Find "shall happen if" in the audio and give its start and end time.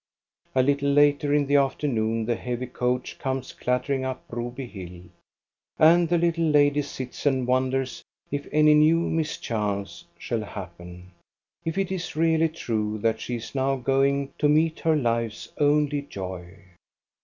10.17-11.77